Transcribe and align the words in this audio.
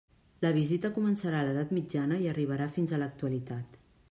La 0.45 0.49
visita 0.55 0.89
començarà 0.95 1.41
a 1.43 1.47
l'Edat 1.49 1.75
Mitjana 1.81 2.21
i 2.25 2.29
arribarà 2.35 2.71
fins 2.79 2.97
a 2.99 3.05
l'actualitat. 3.05 3.83